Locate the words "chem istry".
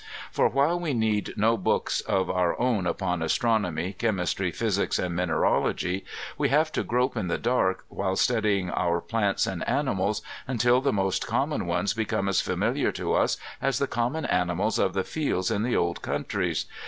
3.93-4.51